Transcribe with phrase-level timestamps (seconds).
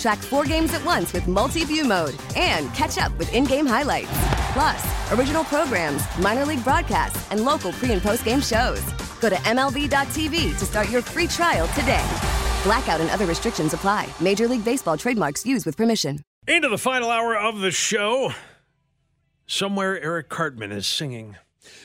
[0.00, 3.66] Track four games at once with multi view mode and catch up with in game
[3.66, 4.08] highlights.
[4.54, 8.80] Plus, original programs, minor league broadcasts, and local pre and post game shows.
[9.20, 12.04] Go to MLB.tv to start your free trial today.
[12.64, 14.08] Blackout and other restrictions apply.
[14.20, 16.20] Major League Baseball trademarks used with permission.
[16.48, 18.32] Into the final hour of the show.
[19.46, 21.36] Somewhere Eric Cartman is singing.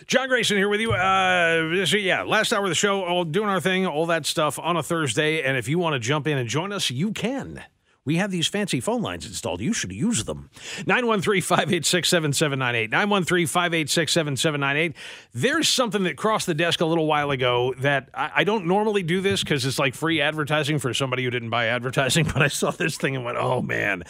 [0.07, 0.93] John Grayson here with you.
[0.93, 4.57] Uh, so yeah, last hour of the show, all doing our thing, all that stuff
[4.57, 5.43] on a Thursday.
[5.43, 7.61] And if you want to jump in and join us, you can.
[8.05, 9.61] We have these fancy phone lines installed.
[9.61, 10.51] You should use them.
[10.85, 12.91] 913 586 7798.
[12.91, 14.95] 913 586 7798.
[15.33, 19.01] There's something that crossed the desk a little while ago that I, I don't normally
[19.01, 22.47] do this because it's like free advertising for somebody who didn't buy advertising, but I
[22.47, 24.03] saw this thing and went, oh man.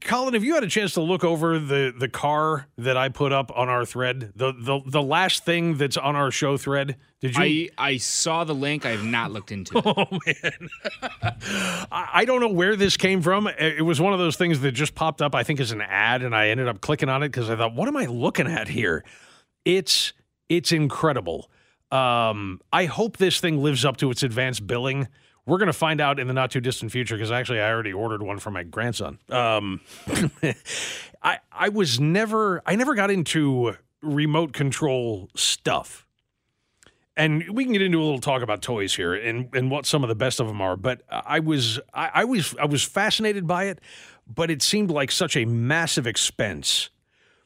[0.00, 3.32] Colin, have you had a chance to look over the, the car that I put
[3.32, 4.32] up on our thread?
[4.36, 6.96] The, the, the last thing that's on our show thread?
[7.22, 7.70] Did you?
[7.78, 8.84] I, I saw the link.
[8.84, 9.82] I have not looked into it.
[9.94, 10.68] Oh man,
[11.92, 13.31] I don't know where this came from.
[13.58, 15.34] It was one of those things that just popped up.
[15.34, 17.74] I think as an ad, and I ended up clicking on it because I thought,
[17.74, 19.04] "What am I looking at here?"
[19.64, 20.12] It's
[20.48, 21.50] it's incredible.
[21.90, 25.08] Um, I hope this thing lives up to its advanced billing.
[25.44, 27.92] We're going to find out in the not too distant future because actually I already
[27.92, 29.18] ordered one for my grandson.
[29.28, 29.80] Um,
[31.22, 36.06] I I was never I never got into remote control stuff
[37.22, 40.02] and we can get into a little talk about toys here and, and what some
[40.02, 40.76] of the best of them are.
[40.76, 43.80] But I was I, I was I was fascinated by it,
[44.26, 46.90] but it seemed like such a massive expense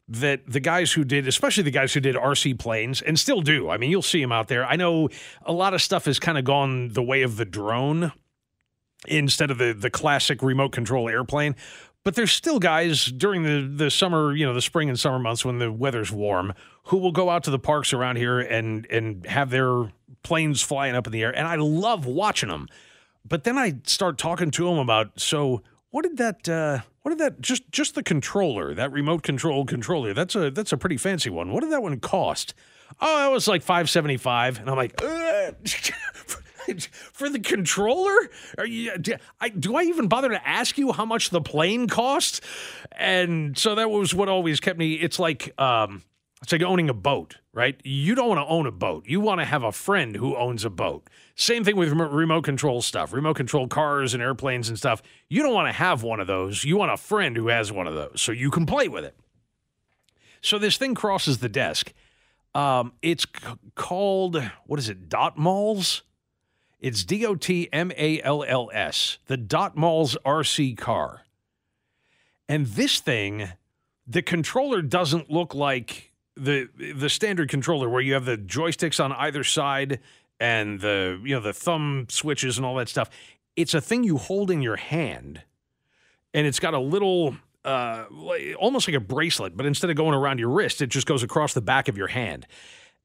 [0.07, 3.69] that the guys who did, especially the guys who did RC planes, and still do.
[3.69, 4.65] I mean, you'll see them out there.
[4.65, 5.09] I know
[5.45, 8.13] a lot of stuff has kind of gone the way of the drone
[9.07, 11.55] instead of the the classic remote control airplane.
[12.07, 15.43] But there's still guys during the, the summer, you know, the spring and summer months
[15.43, 16.53] when the weather's warm,
[16.83, 19.91] who will go out to the parks around here and and have their
[20.23, 21.37] planes flying up in the air.
[21.37, 22.69] And I love watching them.
[23.25, 27.19] But then I start talking to them about so what did that uh, what did
[27.19, 31.29] that just just the controller that remote control controller that's a that's a pretty fancy
[31.29, 31.51] one.
[31.51, 32.53] What did that one cost?
[33.01, 34.97] Oh, that was like five seventy five, and I'm like.
[37.13, 38.29] for the controller?
[38.57, 41.87] Are you, do I, do I even bother to ask you how much the plane
[41.87, 42.41] cost?
[42.91, 44.93] And so that was what always kept me.
[44.93, 46.03] It's like um,
[46.41, 47.79] it's like owning a boat, right?
[47.83, 49.05] You don't want to own a boat.
[49.07, 51.09] You want to have a friend who owns a boat.
[51.35, 55.01] Same thing with remote control stuff, remote control cars and airplanes and stuff.
[55.29, 56.63] You don't want to have one of those.
[56.63, 59.15] You want a friend who has one of those so you can play with it.
[60.41, 61.91] So this thing crosses the desk.
[62.53, 65.09] Um, it's c- called what is it?
[65.09, 66.03] Dot malls.
[66.79, 71.23] It's D O T M A L L S, the Dot Malls RC car.
[72.47, 73.49] And this thing,
[74.05, 79.11] the controller doesn't look like the the standard controller where you have the joysticks on
[79.13, 79.99] either side
[80.39, 83.09] and the you know the thumb switches and all that stuff.
[83.55, 85.41] It's a thing you hold in your hand,
[86.33, 87.35] and it's got a little
[87.65, 88.05] uh,
[88.57, 91.53] almost like a bracelet, but instead of going around your wrist, it just goes across
[91.53, 92.47] the back of your hand.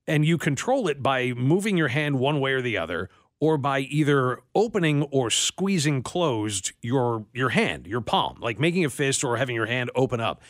[0.07, 3.09] And you control it by moving your hand one way or the other,
[3.43, 8.89] or by either opening or squeezing closed your your hand, your palm, like making a
[8.89, 10.41] fist or having your hand open up.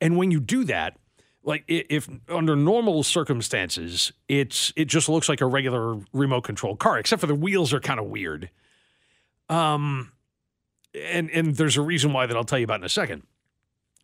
[0.00, 0.96] And when you do that,
[1.42, 6.96] like if under normal circumstances, it's it just looks like a regular remote control car,
[6.96, 8.50] except for the wheels are kind of weird.
[9.48, 10.12] Um,
[10.94, 13.24] and and there's a reason why that I'll tell you about in a second.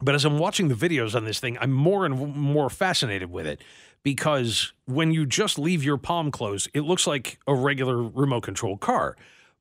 [0.00, 3.46] But as I'm watching the videos on this thing, I'm more and more fascinated with
[3.46, 3.62] it
[4.02, 8.76] because when you just leave your palm closed, it looks like a regular remote control
[8.76, 9.16] car.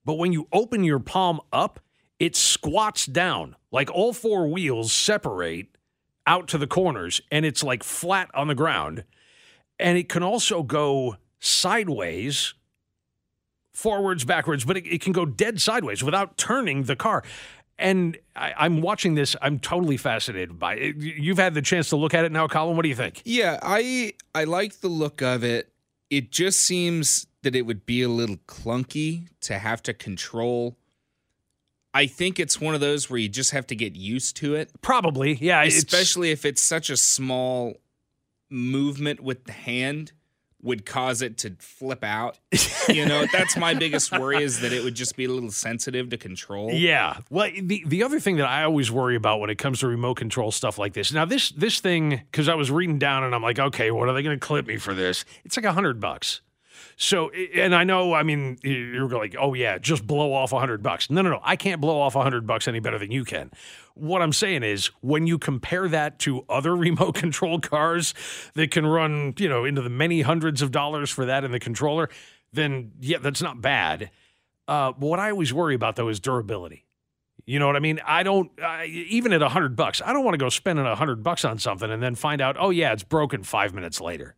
[0.06, 1.80] But when you open your palm up,
[2.20, 3.56] it squats down.
[3.72, 5.68] Like all four wheels separate
[6.26, 9.04] out to the corners and it's like flat on the ground.
[9.80, 12.54] And it can also go sideways,
[13.72, 17.24] forwards, backwards, but it, it can go dead sideways without turning the car
[17.80, 19.36] and I, am watching this.
[19.42, 20.98] I'm totally fascinated by it.
[20.98, 22.76] You've had the chance to look at it now, Colin.
[22.76, 23.22] What do you think?
[23.26, 25.72] Yeah, I I like the look of it.
[26.10, 30.78] It just seems that it would be a little clunky to have to control.
[31.94, 34.70] I think it's one of those where you just have to get used to it,
[34.82, 35.64] Probably, yeah.
[35.64, 37.78] especially if it's such a small
[38.50, 40.12] movement with the hand
[40.62, 42.40] would cause it to flip out.
[42.90, 46.10] you know, that's my biggest worry is that it would just be a little sensitive
[46.10, 46.72] to control.
[46.72, 47.20] Yeah.
[47.30, 50.16] Well, the the other thing that I always worry about when it comes to remote
[50.16, 51.12] control stuff like this.
[51.12, 54.14] Now this this thing because I was reading down and I'm like, okay, what are
[54.14, 55.26] they going to clip me for this?
[55.46, 56.42] It's like a hundred bucks.
[57.00, 60.82] So, and I know, I mean, you're like, oh yeah, just blow off a hundred
[60.82, 61.12] bucks.
[61.12, 63.52] No, no, no, I can't blow off a hundred bucks any better than you can.
[63.94, 68.16] What I'm saying is, when you compare that to other remote control cars
[68.56, 71.60] that can run, you know, into the many hundreds of dollars for that in the
[71.60, 72.10] controller,
[72.52, 74.10] then yeah, that's not bad.
[74.68, 76.84] Uh, what I always worry about though is durability.
[77.46, 78.02] You know what I mean?
[78.08, 80.02] I don't I, even at a hundred bucks.
[80.04, 82.58] I don't want to go spending a hundred bucks on something and then find out,
[82.60, 84.36] oh yeah, it's broken five minutes later.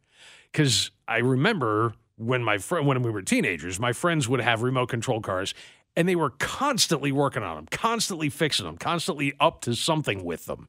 [0.51, 5.21] Because I remember when my when we were teenagers, my friends would have remote control
[5.21, 5.53] cars,
[5.95, 10.45] and they were constantly working on them, constantly fixing them, constantly up to something with
[10.45, 10.67] them.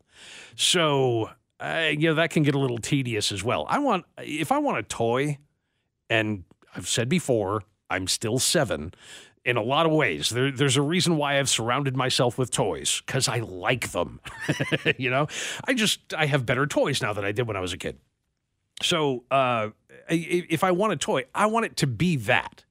[0.57, 3.67] So uh, you know that can get a little tedious as well.
[3.69, 5.39] I want if I want a toy,
[6.09, 6.45] and
[6.75, 8.95] I've said before, I'm still seven.
[9.43, 13.03] In a lot of ways, there, there's a reason why I've surrounded myself with toys
[13.07, 14.21] because I like them.
[14.99, 15.29] you know,
[15.65, 17.99] I just I have better toys now than I did when I was a kid.
[18.83, 19.71] So uh,
[20.09, 22.65] if I want a toy, I want it to be that.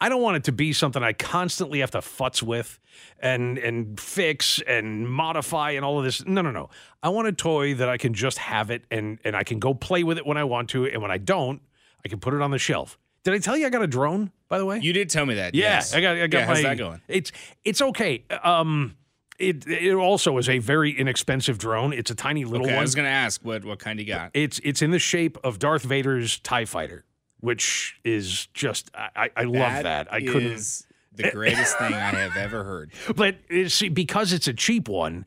[0.00, 2.78] I don't want it to be something I constantly have to futz with
[3.20, 6.24] and and fix and modify and all of this.
[6.26, 6.68] No, no, no.
[7.02, 9.72] I want a toy that I can just have it and and I can go
[9.74, 11.60] play with it when I want to, and when I don't,
[12.04, 12.98] I can put it on the shelf.
[13.24, 14.30] Did I tell you I got a drone?
[14.48, 15.54] By the way, You did tell me that.
[15.54, 15.94] yeah, yes.
[15.94, 16.16] I got.
[16.16, 16.54] I got yeah, my.
[16.54, 17.00] how's that going?
[17.08, 17.32] It's
[17.64, 18.24] it's okay.
[18.44, 18.96] Um,
[19.38, 21.92] it it also is a very inexpensive drone.
[21.92, 24.30] It's a tiny little Okay, I was going to ask what what kind you got.
[24.34, 27.04] It's it's in the shape of Darth Vader's Tie Fighter,
[27.40, 30.12] which is just I, I love that.
[30.12, 32.92] I couldn't, the greatest thing I have ever heard.
[33.16, 33.36] but
[33.68, 35.26] see because it's a cheap one.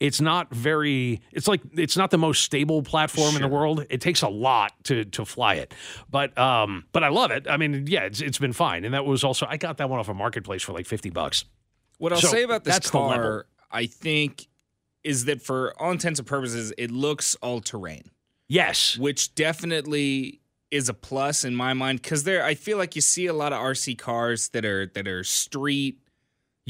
[0.00, 1.20] It's not very.
[1.32, 3.84] It's like it's not the most stable platform in the world.
[3.90, 5.74] It takes a lot to to fly it,
[6.08, 7.48] but um, but I love it.
[7.50, 9.98] I mean, yeah, it's it's been fine, and that was also I got that one
[9.98, 11.44] off a marketplace for like fifty bucks.
[11.98, 13.22] What I'll So, say about this that's the level.
[13.22, 14.46] car, I think,
[15.04, 18.10] is that for all intents and purposes, it looks all terrain,
[18.48, 20.40] Yes, which definitely
[20.70, 23.52] is a plus in my mind because there I feel like you see a lot
[23.52, 25.98] of RC cars that are that are street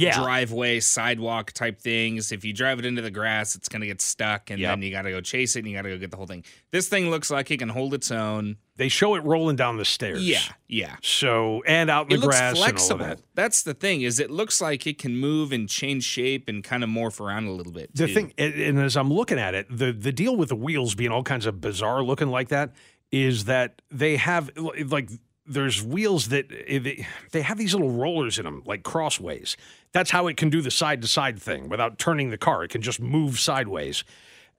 [0.01, 2.33] yeah, driveway sidewalk type things.
[2.33, 4.71] If you drive it into the grass, it's gonna get stuck, and Yep.
[4.71, 6.27] then you got to go chase it, and you got to go get the whole
[6.27, 6.45] thing.
[6.71, 8.57] This thing looks like it can hold its own.
[8.77, 10.25] they show it rolling down the stairs.
[10.25, 10.97] Yeah, yeah.
[11.03, 12.93] So and out in It the looks grass flexible.
[13.01, 13.25] and all of that.
[13.35, 16.85] That's the thing is it looks like it can move and change shape and kind
[16.85, 17.91] of morph around a little bit.
[17.95, 18.15] The too.
[18.15, 21.11] thing, and and as I'm looking at it, the the deal with the wheels being
[21.11, 22.73] all kinds of bizarre looking like that
[23.11, 25.11] is that they have like
[25.49, 29.57] there's wheels that eh, they- have these little rollers in them, like crossways.
[29.93, 32.65] That's how it can do the side to side thing without turning the car.
[32.65, 34.05] It can just move sideways.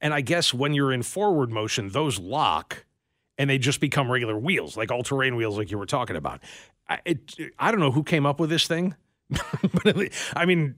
[0.01, 2.85] And I guess when you're in forward motion, those lock
[3.37, 6.41] and they just become regular wheels, like all terrain wheels, like you were talking about.
[6.87, 8.95] I, it, I don't know who came up with this thing,
[9.29, 10.75] but I mean,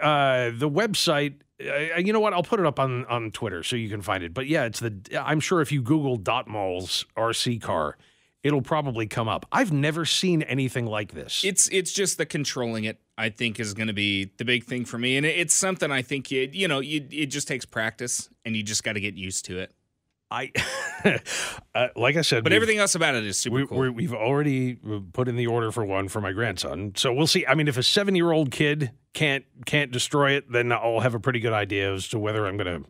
[0.00, 1.34] uh, the website.
[1.60, 2.32] Uh, you know what?
[2.32, 4.34] I'll put it up on on Twitter so you can find it.
[4.34, 4.98] But yeah, it's the.
[5.14, 7.96] I'm sure if you Google Dot Malls RC car,
[8.42, 9.46] it'll probably come up.
[9.52, 11.44] I've never seen anything like this.
[11.44, 12.98] It's it's just the controlling it.
[13.18, 15.90] I think is going to be the big thing for me, and it, it's something
[15.90, 19.00] I think you you know you, it just takes practice, and you just got to
[19.00, 19.72] get used to it.
[20.30, 20.50] I,
[21.74, 23.76] uh, like I said, But everything else about it is super we, cool.
[23.76, 24.76] we're, we've already
[25.12, 27.46] put in the order for one for my grandson, so we'll see.
[27.46, 31.40] I mean, if a seven-year-old kid can't can't destroy it, then I'll have a pretty
[31.40, 32.88] good idea as to whether I'm going to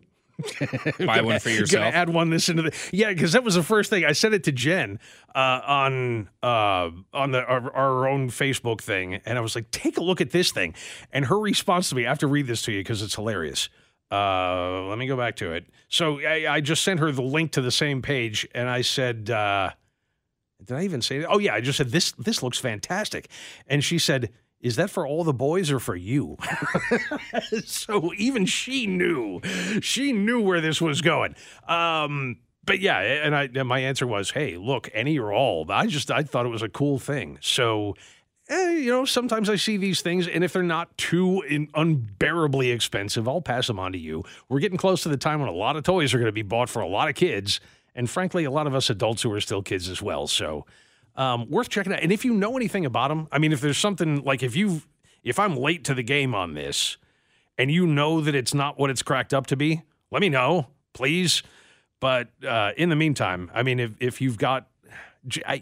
[0.98, 1.94] Buy one for yourself.
[1.94, 4.44] add one this into the yeah, because that was the first thing I said it
[4.44, 4.98] to Jen
[5.34, 9.98] uh, on uh, on the our, our own Facebook thing, and I was like, "Take
[9.98, 10.74] a look at this thing,"
[11.12, 13.68] and her response to me, I have to read this to you because it's hilarious.
[14.10, 15.66] Uh, let me go back to it.
[15.88, 19.30] So I, I just sent her the link to the same page, and I said,
[19.30, 19.70] uh,
[20.64, 22.12] "Did I even say that?" Oh yeah, I just said this.
[22.12, 23.28] This looks fantastic,
[23.66, 24.30] and she said.
[24.62, 26.38] Is that for all the boys or for you?
[27.64, 29.40] so even she knew,
[29.80, 31.34] she knew where this was going.
[31.66, 35.66] Um, but yeah, and I and my answer was, hey, look, any or all.
[35.70, 37.38] I just I thought it was a cool thing.
[37.40, 37.96] So,
[38.48, 42.70] eh, you know, sometimes I see these things, and if they're not too in, unbearably
[42.70, 44.22] expensive, I'll pass them on to you.
[44.48, 46.42] We're getting close to the time when a lot of toys are going to be
[46.42, 47.58] bought for a lot of kids,
[47.96, 50.28] and frankly, a lot of us adults who are still kids as well.
[50.28, 50.64] So,
[51.16, 52.00] um, worth checking out.
[52.00, 54.82] And if you know anything about them, I mean, if there's something like if you
[55.22, 56.96] if I'm late to the game on this,
[57.58, 60.68] and you know that it's not what it's cracked up to be, let me know,
[60.94, 61.42] please.
[62.00, 64.68] But uh, in the meantime, I mean, if if you've got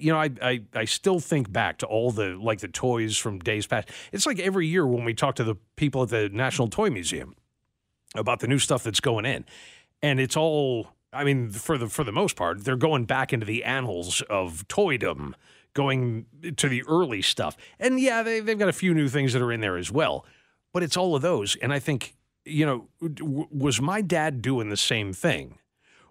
[0.01, 3.39] you know, I, I I still think back to all the like the toys from
[3.41, 3.89] days past.
[4.13, 7.35] It's like every year when we talk to the people at the National Toy Museum
[8.15, 9.45] about the new stuff that's going in,
[10.03, 10.89] and it's all.
[11.13, 14.67] I mean, for the for the most part, they're going back into the annals of
[14.69, 15.35] toydom,
[15.75, 16.27] going
[16.57, 19.53] to the early stuff, and yeah, they, they've got a few new things that are
[19.53, 20.25] in there as well.
[20.73, 22.15] But it's all of those, and I think
[22.45, 25.59] you know, w- was my dad doing the same thing?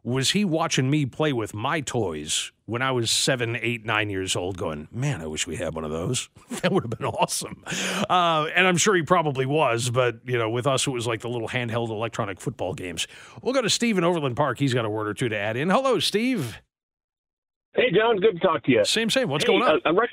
[0.09, 4.35] Was he watching me play with my toys when I was seven, eight, nine years
[4.35, 6.29] old, going, man, I wish we had one of those.
[6.61, 7.63] that would have been awesome.
[8.09, 11.21] Uh, and I'm sure he probably was, but you know, with us, it was like
[11.21, 13.07] the little handheld electronic football games.
[13.41, 14.59] We'll go to Steve in Overland Park.
[14.59, 15.69] He's got a word or two to add in.
[15.69, 16.59] Hello, Steve.
[17.75, 18.17] Hey, John.
[18.17, 18.85] Good to talk to you.
[18.85, 19.29] Same, same.
[19.29, 19.81] What's hey, going on?
[19.85, 20.09] A, a, rec-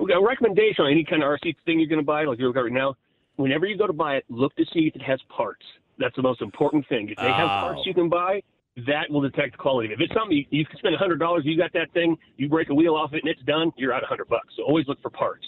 [0.00, 2.62] a recommendation on any kind of RC thing you're going to buy, like you're looking
[2.64, 2.94] right now.
[3.36, 5.64] Whenever you go to buy it, look to see if it has parts.
[5.98, 7.08] That's the most important thing.
[7.10, 7.32] If they oh.
[7.32, 8.42] have parts you can buy,
[8.86, 9.92] that will detect the quality.
[9.92, 12.48] If it's something you, you can spend a hundred dollars, you got that thing, you
[12.48, 14.54] break a wheel off it and it's done, you're out a hundred bucks.
[14.56, 15.44] So always look for parts.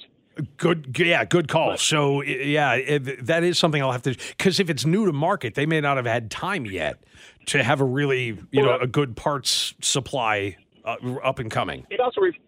[0.57, 1.73] Good, yeah, good call.
[1.73, 5.13] But, so yeah, it, that is something I'll have to because if it's new to
[5.13, 7.03] market, they may not have had time yet
[7.47, 11.87] to have a really, you know, a good parts supply uh, up and coming.
[11.91, 12.39] It also re-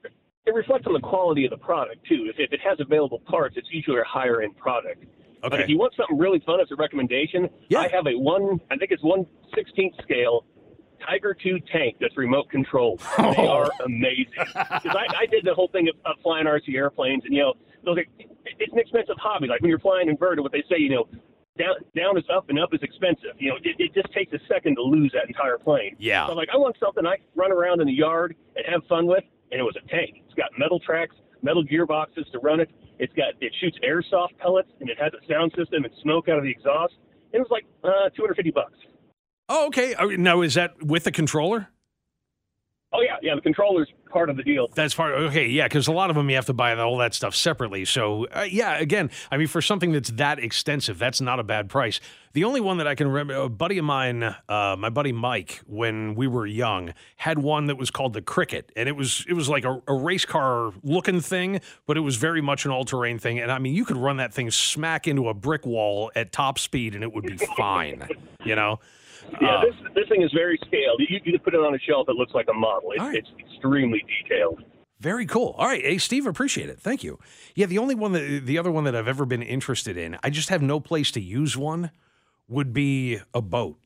[0.46, 2.26] it reflects on the quality of the product too.
[2.28, 5.02] If, if it has available parts, it's usually a higher end product.
[5.02, 5.50] Okay.
[5.50, 7.80] But if you want something really fun as a recommendation, yeah.
[7.80, 10.46] I have a one, I think it's one sixteenth scale
[11.06, 13.00] Tiger 2 tank that's remote controlled.
[13.16, 13.32] Oh.
[13.34, 14.26] They are amazing.
[14.36, 17.54] Because I, I did the whole thing of, of flying RC airplanes, and you know,
[17.84, 19.46] those it's an expensive hobby.
[19.46, 21.08] Like when you're flying inverted, what they say, you know,
[21.58, 23.36] down down is up and up is expensive.
[23.38, 25.96] You know, it, it just takes a second to lose that entire plane.
[25.98, 26.26] Yeah.
[26.26, 28.82] So I'm like, I want something I can run around in the yard and have
[28.88, 30.22] fun with, and it was a tank.
[30.26, 32.70] It's got metal tracks, metal gearboxes to run it.
[32.98, 36.38] It's got it shoots airsoft pellets, and it has a sound system and smoke out
[36.38, 36.94] of the exhaust.
[37.32, 38.78] It was like uh, 250 bucks.
[39.48, 39.94] Oh, okay.
[39.94, 41.68] Uh, now, is that with the controller?
[42.94, 43.34] Oh yeah, yeah.
[43.34, 44.68] The controller's part of the deal.
[44.72, 45.14] That's part.
[45.14, 47.84] Okay, yeah, because a lot of them you have to buy all that stuff separately.
[47.84, 51.68] So uh, yeah, again, I mean, for something that's that extensive, that's not a bad
[51.68, 51.98] price.
[52.34, 55.60] The only one that I can remember, a buddy of mine, uh, my buddy Mike,
[55.66, 59.34] when we were young, had one that was called the Cricket, and it was it
[59.34, 62.84] was like a, a race car looking thing, but it was very much an all
[62.84, 63.40] terrain thing.
[63.40, 66.60] And I mean, you could run that thing smack into a brick wall at top
[66.60, 68.06] speed, and it would be fine.
[68.44, 68.78] you know.
[69.40, 71.00] Yeah, uh, this this thing is very scaled.
[71.08, 72.92] You, you put it on a shelf, it looks like a model.
[72.92, 73.16] It's, right.
[73.16, 74.62] it's extremely detailed.
[75.00, 75.54] Very cool.
[75.58, 76.80] All right, hey Steve, appreciate it.
[76.80, 77.18] Thank you.
[77.54, 80.30] Yeah, the only one that the other one that I've ever been interested in, I
[80.30, 81.90] just have no place to use one,
[82.48, 83.78] would be a boat.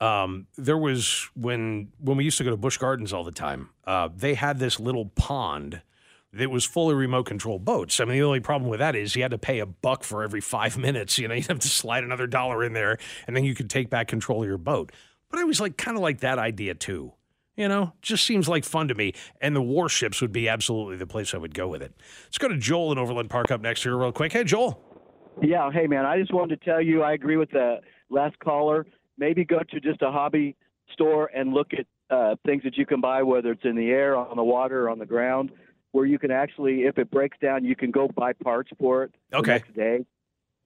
[0.00, 3.70] Um, there was when when we used to go to Busch Gardens all the time.
[3.84, 5.82] Uh, they had this little pond
[6.32, 8.00] that was fully remote control boats.
[8.00, 10.22] I mean, the only problem with that is you had to pay a buck for
[10.22, 11.18] every five minutes.
[11.18, 13.90] You know, you'd have to slide another dollar in there, and then you could take
[13.90, 14.92] back control of your boat.
[15.30, 17.12] But I was like, kind of like that idea too.
[17.56, 19.14] You know, just seems like fun to me.
[19.40, 21.92] And the warships would be absolutely the place I would go with it.
[22.26, 24.32] Let's go to Joel in Overland Park up next here, real quick.
[24.32, 24.80] Hey, Joel.
[25.42, 26.06] Yeah, hey, man.
[26.06, 27.80] I just wanted to tell you I agree with the
[28.10, 28.86] last caller.
[29.18, 30.54] Maybe go to just a hobby
[30.92, 34.16] store and look at uh, things that you can buy, whether it's in the air,
[34.16, 35.50] on the water, or on the ground
[35.92, 39.14] where you can actually, if it breaks down, you can go buy parts for it
[39.32, 39.44] okay.
[39.44, 40.06] the next day.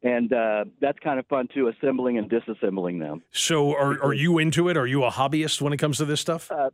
[0.05, 3.23] And uh, that's kind of fun too, assembling and disassembling them.
[3.31, 4.77] So, are are you into it?
[4.77, 6.51] Are you a hobbyist when it comes to this stuff?
[6.51, 6.71] Uh,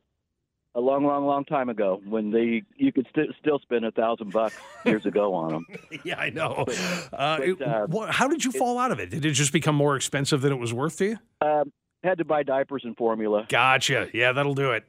[0.75, 4.33] a long, long, long time ago, when they you could st- still spend a thousand
[4.33, 5.67] bucks years ago on them.
[6.05, 6.65] yeah, I know.
[6.67, 6.79] But,
[7.13, 9.11] uh, but, uh, what, how did you fall out of it?
[9.11, 11.19] Did it just become more expensive than it was worth to you?
[11.43, 11.71] Um,
[12.03, 13.47] had to buy diapers and formula.
[13.51, 14.09] Gotcha.
[14.15, 14.85] Yeah, that'll do it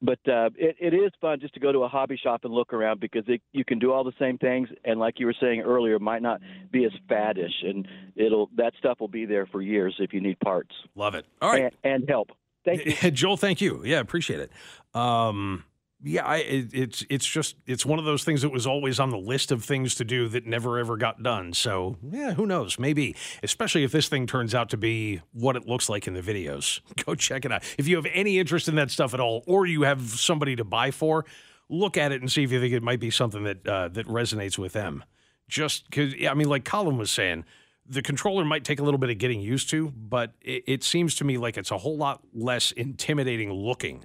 [0.00, 2.72] but uh, it, it is fun just to go to a hobby shop and look
[2.72, 4.68] around because it, you can do all the same things.
[4.84, 6.40] And like you were saying earlier it might not
[6.70, 10.38] be as faddish and it'll that stuff will be there for years if you need
[10.40, 10.74] parts.
[10.94, 11.26] Love it.
[11.42, 11.72] All right.
[11.82, 12.30] And, and help.
[12.64, 13.10] Thank you.
[13.10, 13.82] Joel thank you.
[13.84, 14.52] Yeah appreciate it.
[14.94, 15.64] Um,
[16.02, 19.10] yeah, I, it, it's it's just it's one of those things that was always on
[19.10, 21.52] the list of things to do that never ever got done.
[21.52, 22.78] So yeah, who knows?
[22.78, 26.22] Maybe, especially if this thing turns out to be what it looks like in the
[26.22, 26.80] videos.
[27.04, 27.64] Go check it out.
[27.78, 30.64] If you have any interest in that stuff at all, or you have somebody to
[30.64, 31.24] buy for,
[31.68, 34.06] look at it and see if you think it might be something that uh, that
[34.06, 35.02] resonates with them.
[35.48, 37.44] Just because, I mean, like Colin was saying,
[37.86, 41.14] the controller might take a little bit of getting used to, but it, it seems
[41.16, 44.04] to me like it's a whole lot less intimidating looking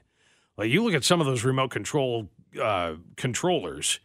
[0.57, 2.29] like you look at some of those remote control
[2.61, 3.99] uh, controllers,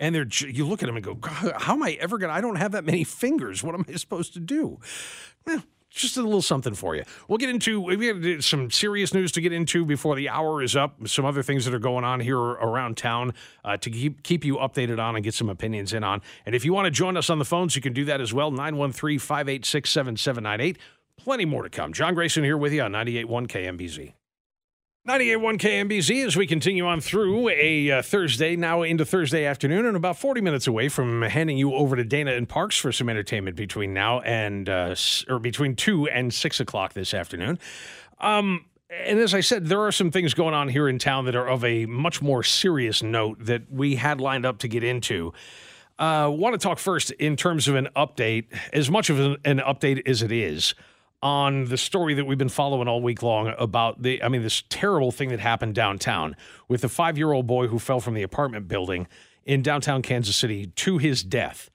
[0.00, 2.32] and they're you look at them and go, "How am I ever gonna?
[2.32, 3.62] I don't have that many fingers.
[3.62, 4.80] What am I supposed to do?"
[5.46, 7.04] Well, just a little something for you.
[7.28, 10.74] We'll get into we have some serious news to get into before the hour is
[10.74, 11.06] up.
[11.06, 13.34] Some other things that are going on here around town
[13.64, 16.22] uh, to keep keep you updated on and get some opinions in on.
[16.46, 18.32] And if you want to join us on the phones, you can do that as
[18.32, 18.50] well.
[18.52, 20.76] 913-586-7798.
[21.16, 21.92] Plenty more to come.
[21.92, 24.14] John Grayson here with you on 98.1 KMBZ.
[25.08, 29.96] 98.1 KMBZ as we continue on through a uh, Thursday, now into Thursday afternoon, and
[29.96, 33.56] about 40 minutes away from handing you over to Dana and Parks for some entertainment
[33.56, 34.94] between now and, uh,
[35.28, 37.58] or between 2 and 6 o'clock this afternoon.
[38.20, 41.34] Um, and as I said, there are some things going on here in town that
[41.34, 45.32] are of a much more serious note that we had lined up to get into.
[45.98, 49.58] Uh, want to talk first in terms of an update, as much of an, an
[49.58, 50.76] update as it is
[51.22, 54.64] on the story that we've been following all week long about the, I mean, this
[54.68, 56.36] terrible thing that happened downtown
[56.68, 59.06] with the five year old boy who fell from the apartment building
[59.44, 61.70] in downtown Kansas City to his death.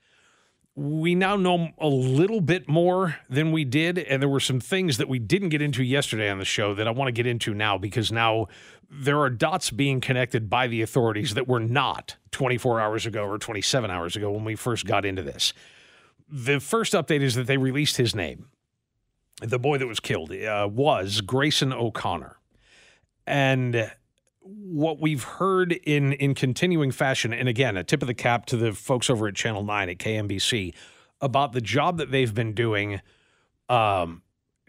[0.76, 4.98] We now know a little bit more than we did, and there were some things
[4.98, 7.56] that we didn't get into yesterday on the show that I want to get into
[7.56, 8.48] now because now
[8.90, 13.40] there are dots being connected by the authorities that were not 24 hours ago or
[13.40, 15.52] 27 hours ago when we first got into this.
[16.30, 18.48] The first update is that they released his name
[19.42, 22.38] the boy that was killed uh, was Grayson O'Connor.
[23.26, 23.92] And
[24.42, 28.58] what we've heard in in continuing fashion, and again, a tip of the cap to
[28.58, 30.74] the folks over at Channel 9 at KMBC
[31.20, 33.02] about the job that they've been doing,
[33.70, 34.22] um,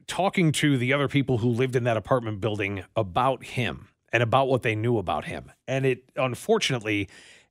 [0.06, 4.48] talking to the other people who lived in that apartment building about him and about
[4.48, 5.52] what they knew about him.
[5.68, 7.08] And it unfortunately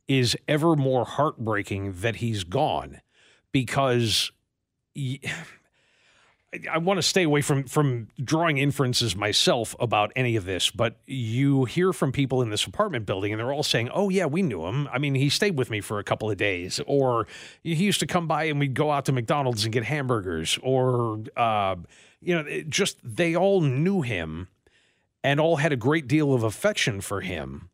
[0.07, 3.01] is ever more heartbreaking that he's gone
[3.51, 4.31] because.
[6.71, 10.95] I want to stay away from from drawing inferences myself about any of this, but
[11.05, 14.41] you hear from people in this apartment building, and they're all saying, "Oh yeah, we
[14.41, 14.87] knew him.
[14.91, 17.27] I mean, he stayed with me for a couple of days, or
[17.63, 21.19] he used to come by and we'd go out to McDonald's and get hamburgers, or
[21.35, 21.75] uh,
[22.21, 24.47] you know, just they all knew him,
[25.25, 27.69] and all had a great deal of affection for him."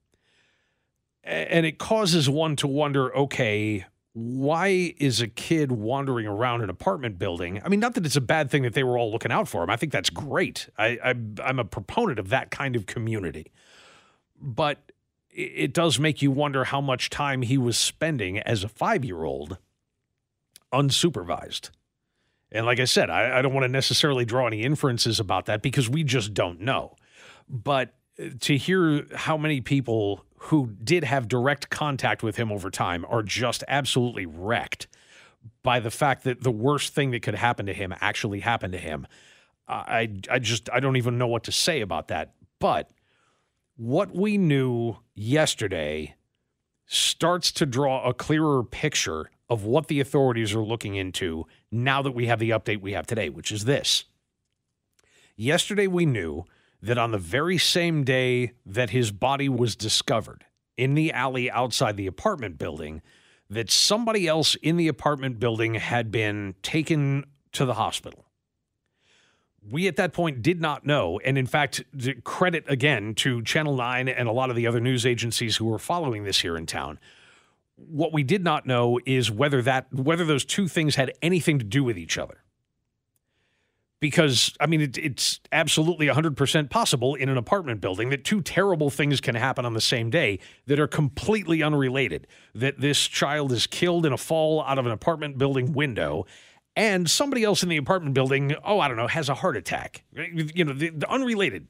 [1.23, 7.17] And it causes one to wonder, okay, why is a kid wandering around an apartment
[7.17, 7.59] building?
[7.63, 9.63] I mean, not that it's a bad thing that they were all looking out for
[9.63, 9.69] him.
[9.69, 10.69] I think that's great.
[10.77, 13.51] I, I am a proponent of that kind of community,
[14.39, 14.91] but
[15.31, 19.23] it does make you wonder how much time he was spending as a five year
[19.23, 19.57] old
[20.71, 21.71] unsupervised.
[22.51, 25.63] And like I said, I, I don't want to necessarily draw any inferences about that
[25.63, 26.95] because we just don't know.
[27.49, 32.69] But uh, to hear how many people who did have direct contact with him over
[32.69, 34.87] time are just absolutely wrecked
[35.63, 38.79] by the fact that the worst thing that could happen to him actually happened to
[38.79, 39.07] him.
[39.67, 42.33] I I just I don't even know what to say about that.
[42.59, 42.91] But
[43.77, 46.15] what we knew yesterday
[46.85, 52.11] starts to draw a clearer picture of what the authorities are looking into now that
[52.11, 54.03] we have the update we have today, which is this.
[55.37, 56.43] Yesterday we knew
[56.83, 60.43] that on the very same day that his body was discovered
[60.75, 63.01] in the alley outside the apartment building,
[63.49, 68.25] that somebody else in the apartment building had been taken to the hospital.
[69.71, 71.21] We at that point did not know.
[71.23, 71.85] And in fact,
[72.25, 75.79] credit again to Channel 9 and a lot of the other news agencies who were
[75.79, 76.99] following this here in town.
[77.77, 81.65] What we did not know is whether that whether those two things had anything to
[81.65, 82.42] do with each other
[84.03, 88.89] because I mean it, it's absolutely 100% possible in an apartment building that two terrible
[88.89, 92.27] things can happen on the same day that are completely unrelated.
[92.53, 96.25] That this child is killed in a fall out of an apartment building window
[96.75, 100.03] and somebody else in the apartment building, oh, I don't know, has a heart attack.
[100.11, 101.69] You know, the, the unrelated.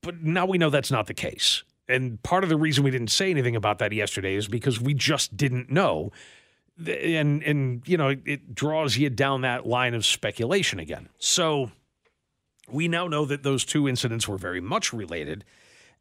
[0.00, 1.64] But now we know that's not the case.
[1.86, 4.94] And part of the reason we didn't say anything about that yesterday is because we
[4.94, 6.12] just didn't know
[6.78, 11.08] and and you know it draws you down that line of speculation again.
[11.18, 11.70] So
[12.70, 15.44] we now know that those two incidents were very much related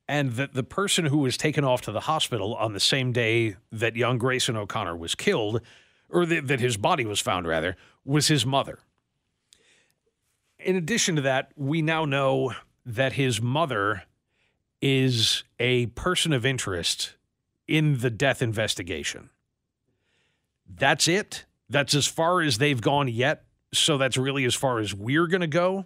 [0.07, 3.55] and that the person who was taken off to the hospital on the same day
[3.71, 5.61] that young Grayson O'Connor was killed
[6.09, 8.79] or the, that his body was found rather was his mother.
[10.59, 12.53] In addition to that, we now know
[12.85, 14.03] that his mother
[14.81, 17.15] is a person of interest
[17.67, 19.29] in the death investigation.
[20.67, 21.45] That's it.
[21.69, 23.45] That's as far as they've gone yet.
[23.73, 25.85] So that's really as far as we're going to go.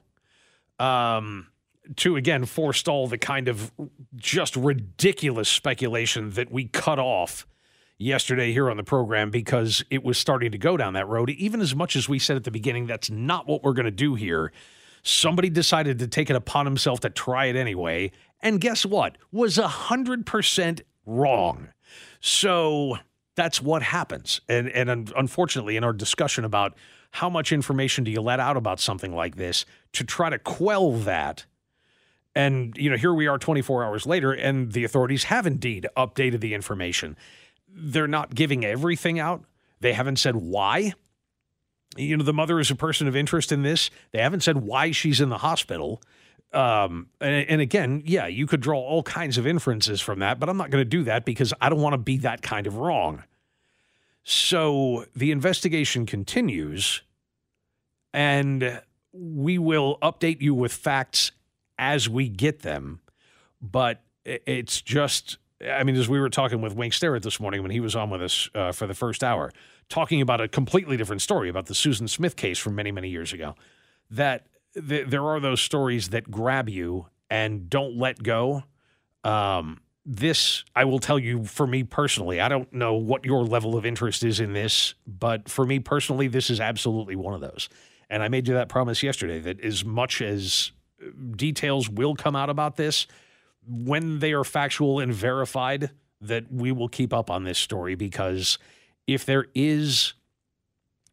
[0.80, 1.48] Um,
[1.96, 3.72] to again forestall the kind of
[4.16, 7.48] just ridiculous speculation that we cut off
[7.98, 11.30] yesterday here on the program because it was starting to go down that road.
[11.32, 13.92] Even as much as we said at the beginning, that's not what we're going to
[13.92, 14.52] do here.
[15.04, 18.12] Somebody decided to take it upon himself to try it anyway.
[18.42, 19.18] And guess what?
[19.32, 21.70] Was 100% wrong.
[22.22, 22.98] So
[23.40, 24.42] that's what happens.
[24.50, 26.76] And and unfortunately, in our discussion about
[27.12, 30.92] how much information do you let out about something like this to try to quell
[30.92, 31.46] that.
[32.36, 36.42] And you know, here we are 24 hours later, and the authorities have indeed updated
[36.42, 37.16] the information.
[37.68, 39.46] They're not giving everything out.
[39.80, 40.94] They haven't said why.
[41.98, 43.90] You know, the mother is a person of interest in this.
[44.12, 46.02] They haven't said why she's in the hospital.
[46.52, 50.50] Um, and, and, again, yeah, you could draw all kinds of inferences from that, but
[50.50, 52.78] I'm not going to do that because I don't want to be that kind of
[52.78, 53.24] wrong.
[54.24, 57.02] So the investigation continues,
[58.14, 58.82] and
[59.12, 61.32] we will update you with facts
[61.78, 63.00] as we get them.
[63.62, 67.72] But it's just, I mean, as we were talking with Wink Sterrett this morning when
[67.72, 69.52] he was on with us uh, for the first hour,
[69.88, 73.34] talking about a completely different story about the Susan Smith case from many, many years
[73.34, 73.56] ago,
[74.10, 78.64] that th- there are those stories that grab you and don't let go.
[79.24, 83.78] Um, this, I will tell you, for me personally, I don't know what your level
[83.78, 87.70] of interest is in this, but for me personally, this is absolutely one of those.
[88.10, 90.72] And I made you that promise yesterday that as much as
[91.36, 93.06] details will come out about this,
[93.68, 98.58] when they are factual and verified, that we will keep up on this story because
[99.08, 100.14] if there is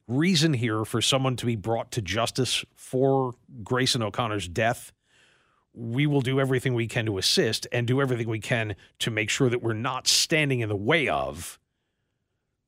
[0.09, 4.93] reason here for someone to be brought to justice for Grayson O'Connor's death,
[5.75, 9.29] we will do everything we can to assist and do everything we can to make
[9.29, 11.59] sure that we're not standing in the way of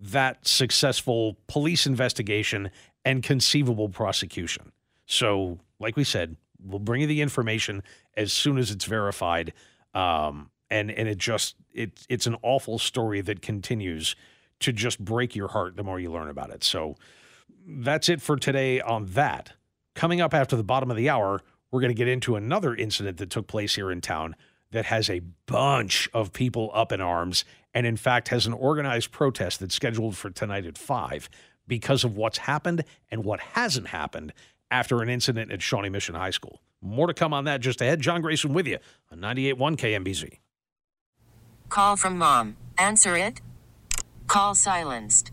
[0.00, 2.70] that successful police investigation
[3.04, 4.72] and conceivable prosecution.
[5.06, 7.82] So, like we said, we'll bring you the information
[8.16, 9.52] as soon as it's verified.
[9.94, 14.14] Um, and and it just it it's an awful story that continues
[14.60, 16.64] to just break your heart the more you learn about it.
[16.64, 16.96] So
[17.68, 19.52] that's it for today on that.
[19.94, 23.18] Coming up after the bottom of the hour, we're going to get into another incident
[23.18, 24.34] that took place here in town
[24.70, 29.12] that has a bunch of people up in arms and, in fact, has an organized
[29.12, 31.28] protest that's scheduled for tonight at 5
[31.66, 34.32] because of what's happened and what hasn't happened
[34.70, 36.60] after an incident at Shawnee Mission High School.
[36.80, 38.00] More to come on that just ahead.
[38.00, 38.78] John Grayson with you
[39.10, 40.38] on 98.1 KMBZ.
[41.68, 42.56] Call from mom.
[42.78, 43.40] Answer it.
[44.26, 45.32] Call silenced.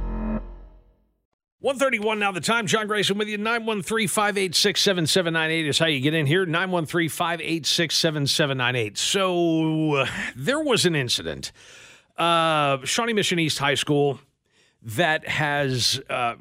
[1.61, 2.65] 131 now the time.
[2.65, 3.37] John Grayson with you.
[3.37, 6.43] 913 586 7798 is how you get in here.
[6.43, 8.97] 913 586 7798.
[8.97, 11.51] So uh, there was an incident.
[12.17, 14.19] Uh, Shawnee Mission East High School
[14.81, 16.33] that has uh,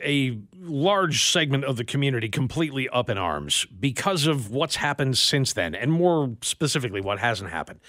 [0.00, 5.52] a large segment of the community completely up in arms because of what's happened since
[5.54, 7.80] then, and more specifically, what hasn't happened.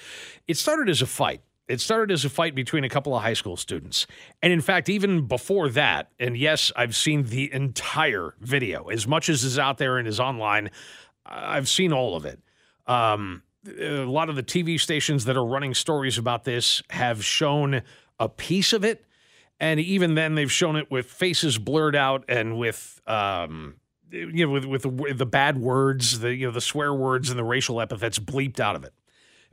[0.47, 1.41] It started as a fight.
[1.69, 4.08] It started as a fight between a couple of high school students.
[4.41, 9.29] And in fact, even before that, and yes, I've seen the entire video, as much
[9.29, 10.71] as is out there and is online,
[11.27, 12.39] I've seen all of it.
[12.88, 17.84] Um, a lot of the TV stations that are running stories about this have shown
[18.19, 19.05] a piece of it.
[19.60, 23.75] And even then, they've shown it with faces blurred out and with, um,
[24.10, 27.38] you know, with, with the, the bad words, the, you know, the swear words and
[27.38, 28.93] the racial epithets bleeped out of it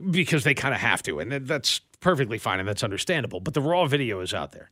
[0.09, 1.19] because they kind of have to.
[1.19, 3.39] And that's perfectly fine and that's understandable.
[3.39, 4.69] But the raw video is out there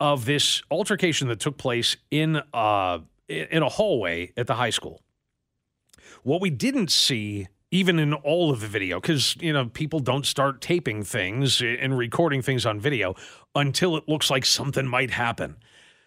[0.00, 5.00] of this altercation that took place in uh, in a hallway at the high school.
[6.22, 10.26] What we didn't see even in all of the video because you know people don't
[10.26, 13.16] start taping things and recording things on video
[13.56, 15.56] until it looks like something might happen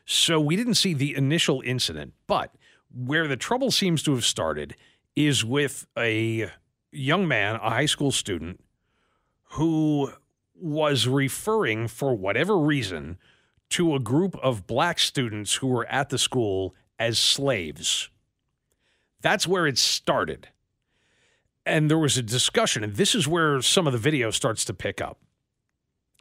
[0.06, 2.56] so we didn't see the initial incident but
[2.94, 4.76] where the trouble seems to have started
[5.16, 6.50] is with a
[6.92, 8.64] young man a high school student
[9.52, 10.12] who
[10.56, 13.18] was referring, for whatever reason,
[13.70, 18.10] to a group of black students who were at the school as slaves.
[19.22, 20.50] That's where it started.
[21.66, 24.74] And there was a discussion, and this is where some of the video starts to
[24.74, 25.20] pick up.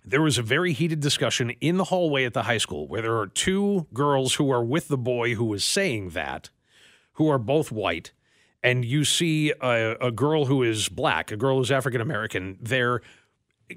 [0.05, 3.19] There was a very heated discussion in the hallway at the high school where there
[3.19, 6.51] are two girls who are with the boy who was saying that,
[7.15, 8.13] who are both white.
[8.63, 13.03] And you see a, a girl who is black, a girl who's African American, there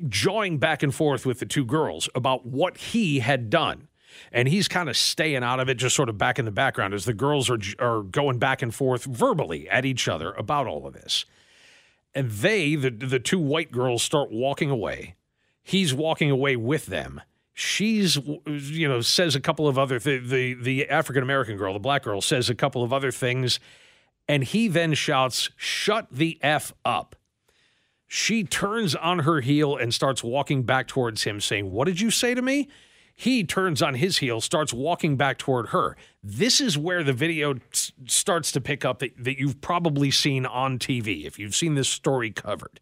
[0.09, 3.87] jawing back and forth with the two girls about what he had done.
[4.31, 6.93] And he's kind of staying out of it, just sort of back in the background
[6.93, 10.87] as the girls are, are going back and forth verbally at each other about all
[10.87, 11.25] of this.
[12.15, 15.15] And they, the, the two white girls, start walking away.
[15.61, 17.21] He's walking away with them.
[17.53, 21.79] She's, you know, says a couple of other th- the the African American girl, the
[21.79, 23.59] black girl, says a couple of other things,
[24.27, 27.15] and he then shouts, "Shut the f up."
[28.07, 32.09] She turns on her heel and starts walking back towards him, saying, What did you
[32.09, 32.69] say to me?
[33.13, 35.97] He turns on his heel, starts walking back toward her.
[36.23, 37.55] This is where the video
[38.05, 41.89] starts to pick up that, that you've probably seen on TV, if you've seen this
[41.89, 42.79] story covered,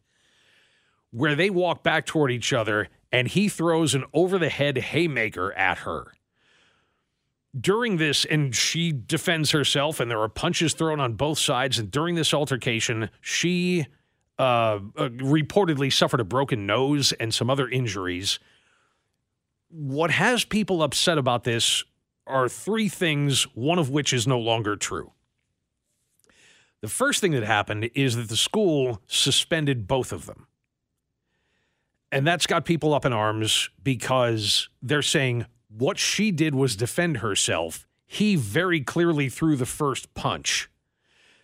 [1.11, 5.53] where they walk back toward each other and he throws an over the head haymaker
[5.53, 6.11] at her.
[7.57, 11.79] During this, and she defends herself, and there are punches thrown on both sides.
[11.79, 13.85] And during this altercation, she
[14.37, 18.39] uh, uh, reportedly suffered a broken nose and some other injuries.
[19.69, 21.83] What has people upset about this
[22.27, 25.11] are three things, one of which is no longer true.
[26.81, 30.47] The first thing that happened is that the school suspended both of them.
[32.11, 37.17] And that's got people up in arms because they're saying what she did was defend
[37.17, 37.87] herself.
[38.05, 40.69] He very clearly threw the first punch.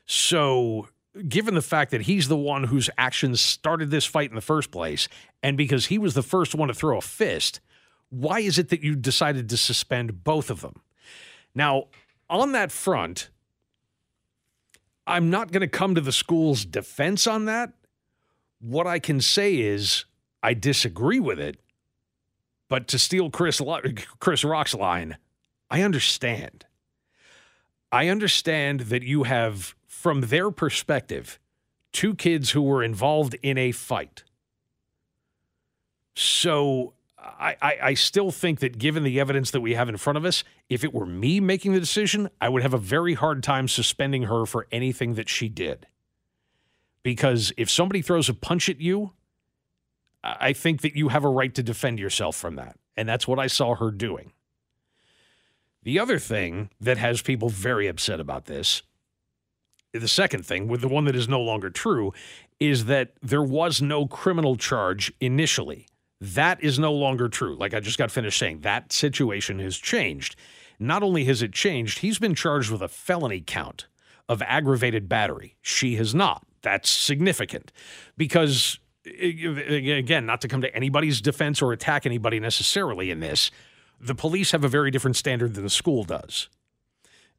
[0.05, 0.89] So
[1.27, 4.71] given the fact that he's the one whose actions started this fight in the first
[4.71, 5.07] place,
[5.43, 7.59] and because he was the first one to throw a fist,
[8.09, 10.81] why is it that you decided to suspend both of them?
[11.53, 11.85] Now,
[12.29, 13.29] on that front,
[15.05, 17.73] I'm not going to come to the school's defense on that.
[18.59, 20.05] What I can say is
[20.43, 21.59] I disagree with it,
[22.69, 23.61] but to steal Chris
[24.19, 25.17] Chris Rock's line,
[25.69, 26.65] I understand.
[27.91, 31.39] I understand that you have from their perspective,
[31.91, 34.23] two kids who were involved in a fight.
[36.15, 40.17] So I, I, I, still think that given the evidence that we have in front
[40.17, 43.43] of us, if it were me making the decision, I would have a very hard
[43.43, 45.85] time suspending her for anything that she did.
[47.03, 49.13] Because if somebody throws a punch at you,
[50.23, 52.77] I think that you have a right to defend yourself from that.
[52.97, 54.33] And that's what I saw her doing.
[55.83, 58.81] The other thing that has people very upset about this
[59.93, 62.13] the second thing, with the one that is no longer true,
[62.59, 65.87] is that there was no criminal charge initially.
[66.19, 67.55] That is no longer true.
[67.55, 70.35] Like I just got finished saying, that situation has changed.
[70.79, 73.87] Not only has it changed, he's been charged with a felony count
[74.29, 75.55] of aggravated battery.
[75.61, 76.45] She has not.
[76.61, 77.71] That's significant
[78.17, 83.51] because, again, not to come to anybody's defense or attack anybody necessarily in this,
[83.99, 86.49] the police have a very different standard than the school does.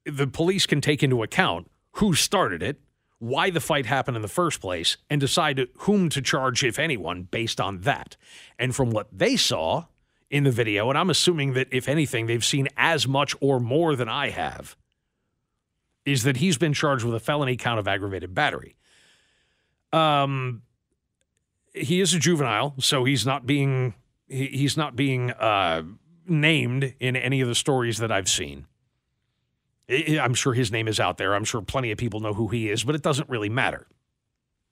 [0.05, 2.81] The police can take into account who started it,
[3.19, 7.23] why the fight happened in the first place, and decide whom to charge, if anyone,
[7.25, 8.17] based on that.
[8.59, 9.85] And from what they saw
[10.31, 13.95] in the video, and I'm assuming that if anything, they've seen as much or more
[13.95, 14.77] than I have,
[16.05, 18.77] is that he's been charged with a felony count of aggravated battery.
[19.93, 20.63] Um,
[21.75, 23.95] he is a juvenile, so he's not being
[24.29, 25.83] he's not being uh,
[26.27, 28.67] named in any of the stories that I've seen.
[29.93, 31.35] I'm sure his name is out there.
[31.35, 33.87] I'm sure plenty of people know who he is, but it doesn't really matter.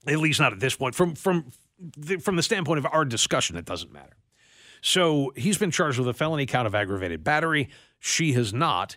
[0.06, 0.94] At least not at this point.
[0.94, 4.16] From from the, from the standpoint of our discussion, it doesn't matter.
[4.83, 7.68] So he's been charged with a felony count of aggravated battery.
[7.98, 8.96] She has not.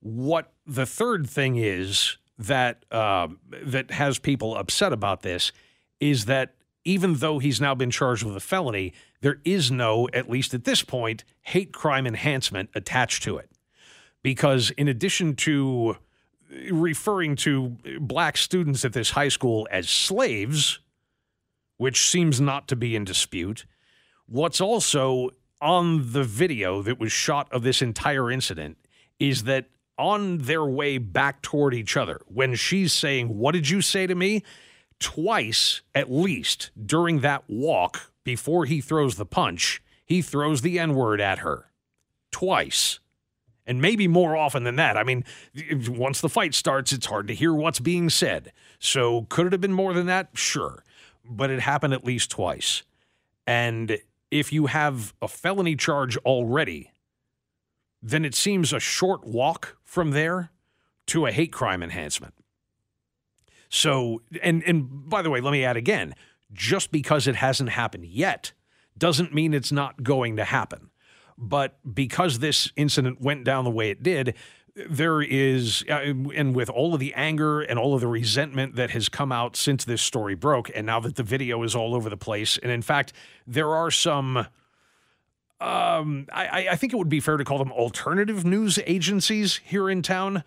[0.00, 5.52] What the third thing is that uh, that has people upset about this
[6.00, 10.28] is that even though he's now been charged with a felony, there is no, at
[10.28, 13.51] least at this point, hate crime enhancement attached to it
[14.22, 15.96] because in addition to
[16.70, 20.80] referring to black students at this high school as slaves,
[21.78, 23.66] which seems not to be in dispute,
[24.26, 25.30] what's also
[25.60, 28.76] on the video that was shot of this entire incident
[29.18, 29.66] is that
[29.98, 34.14] on their way back toward each other, when she's saying, What did you say to
[34.14, 34.42] me?
[34.98, 40.94] Twice, at least, during that walk before he throws the punch, he throws the N
[40.94, 41.70] word at her.
[42.30, 43.00] Twice
[43.66, 44.96] and maybe more often than that.
[44.96, 45.24] I mean,
[45.88, 48.52] once the fight starts, it's hard to hear what's being said.
[48.78, 50.30] So could it have been more than that?
[50.34, 50.84] Sure.
[51.24, 52.82] But it happened at least twice.
[53.46, 53.98] And
[54.30, 56.90] if you have a felony charge already,
[58.02, 60.50] then it seems a short walk from there
[61.06, 62.34] to a hate crime enhancement.
[63.68, 66.14] So, and and by the way, let me add again,
[66.52, 68.52] just because it hasn't happened yet
[68.98, 70.90] doesn't mean it's not going to happen.
[71.42, 74.34] But because this incident went down the way it did,
[74.74, 78.90] there is, uh, and with all of the anger and all of the resentment that
[78.90, 82.08] has come out since this story broke, and now that the video is all over
[82.08, 83.12] the place, and in fact,
[83.46, 84.46] there are some.
[85.60, 89.88] Um, I, I think it would be fair to call them alternative news agencies here
[89.88, 90.42] in town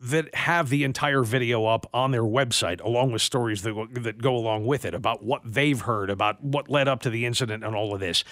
[0.00, 4.36] that have the entire video up on their website, along with stories that, that go
[4.36, 7.74] along with it about what they've heard, about what led up to the incident, and
[7.74, 8.24] all of this.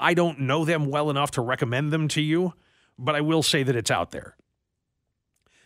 [0.00, 2.54] I don't know them well enough to recommend them to you,
[2.98, 4.36] but I will say that it's out there.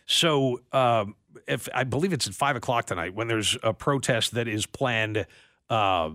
[0.05, 1.15] So, um,
[1.47, 5.25] if I believe it's at five o'clock tonight, when there's a protest that is planned
[5.69, 6.11] uh,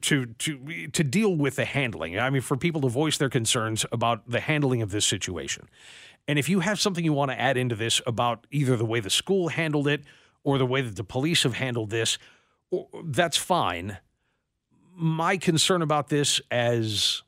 [0.00, 2.18] to to to deal with the handling.
[2.18, 5.68] I mean, for people to voice their concerns about the handling of this situation.
[6.26, 9.00] And if you have something you want to add into this about either the way
[9.00, 10.04] the school handled it
[10.42, 12.16] or the way that the police have handled this,
[13.04, 13.98] that's fine.
[14.96, 17.23] My concern about this as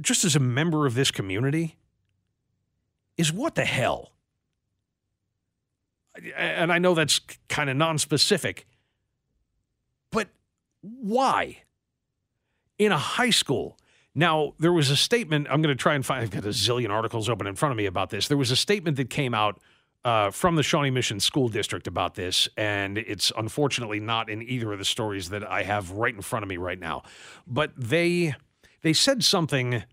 [0.00, 1.76] just as a member of this community
[3.16, 4.12] is what the hell?
[6.36, 8.66] And I know that's kind of non-specific,
[10.10, 10.28] but
[10.80, 11.62] why?
[12.78, 13.78] In a high school,
[14.18, 15.46] now, there was a statement.
[15.48, 16.22] I'm going to try and find.
[16.22, 18.26] I've got a zillion articles open in front of me about this.
[18.26, 19.60] There was a statement that came out
[20.04, 24.72] uh, from the Shawnee Mission School District about this, and it's unfortunately not in either
[24.72, 27.04] of the stories that I have right in front of me right now.
[27.46, 28.34] But they
[28.82, 29.84] they said something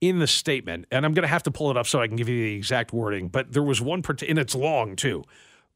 [0.00, 2.16] in the statement, and I'm going to have to pull it up so I can
[2.16, 3.28] give you the exact wording.
[3.28, 5.24] But there was one, and it's long too.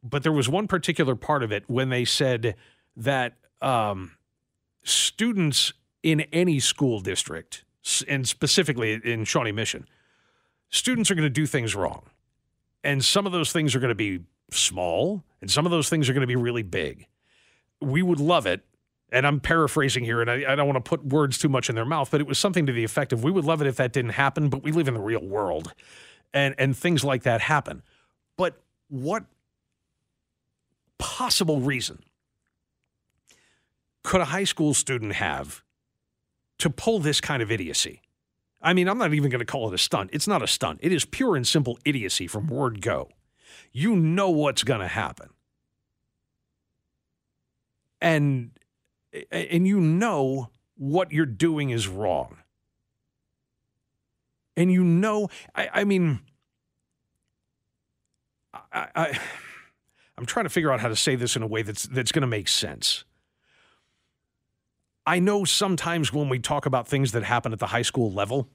[0.02, 2.56] But there was one particular part of it when they said
[2.96, 4.12] that um,
[4.84, 7.64] students in any school district
[8.08, 9.88] and specifically in Shawnee Mission,
[10.70, 12.02] students are going to do things wrong.
[12.84, 16.08] And some of those things are going to be small, and some of those things
[16.08, 17.06] are going to be really big.
[17.80, 18.64] We would love it.
[19.12, 21.76] And I'm paraphrasing here, and I, I don't want to put words too much in
[21.76, 23.76] their mouth, but it was something to the effect of we would love it if
[23.76, 25.74] that didn't happen, but we live in the real world
[26.32, 27.82] and, and things like that happen.
[28.36, 29.26] But what
[30.98, 32.02] possible reason
[34.02, 35.62] could a high school student have
[36.58, 38.00] to pull this kind of idiocy.
[38.62, 40.10] I mean, I'm not even going to call it a stunt.
[40.12, 40.78] It's not a stunt.
[40.82, 43.08] It is pure and simple idiocy from word go.
[43.72, 45.30] You know what's going to happen.
[48.00, 48.50] And
[49.30, 52.38] and you know what you're doing is wrong.
[54.56, 56.20] And you know, I, I mean,
[58.72, 59.18] I, I,
[60.18, 62.22] I'm trying to figure out how to say this in a way that's that's going
[62.22, 63.04] to make sense.
[65.04, 68.48] I know sometimes when we talk about things that happen at the high school level,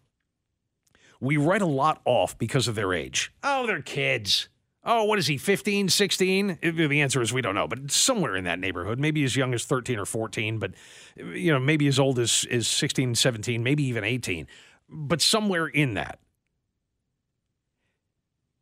[1.19, 3.33] we write a lot off because of their age.
[3.43, 4.47] Oh, they're kids.
[4.89, 6.59] Oh, what is he, 15, 16?
[6.61, 9.65] The answer is we don't know, but somewhere in that neighborhood, maybe as young as
[9.65, 10.71] 13 or 14, but
[11.17, 14.47] you know, maybe as old as, as 16, 17, maybe even 18,
[14.87, 16.19] but somewhere in that.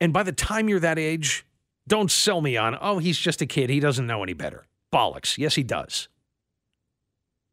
[0.02, 1.46] And by the time you're that age,
[1.88, 3.70] don't sell me on, oh, he's just a kid.
[3.70, 4.66] He doesn't know any better.
[4.92, 5.38] Bollocks.
[5.38, 6.08] Yes, he does.